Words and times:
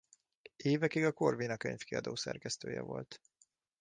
Évekig 0.55 1.03
a 1.05 1.11
Corvina 1.11 1.57
Könyvkiadó 1.57 2.15
szerkesztője 2.15 2.81
volt. 2.81 3.21